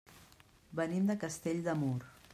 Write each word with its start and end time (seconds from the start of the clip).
Venim 0.79 1.05
de 1.11 1.17
Castell 1.27 1.63
de 1.69 1.79
Mur. 1.83 1.97